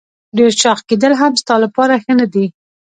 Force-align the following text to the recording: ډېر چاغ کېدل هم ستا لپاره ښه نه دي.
ډېر 0.37 0.51
چاغ 0.61 0.79
کېدل 0.89 1.13
هم 1.21 1.33
ستا 1.41 1.55
لپاره 1.63 1.93
ښه 2.03 2.13
نه 2.19 2.27
دي. 2.33 2.45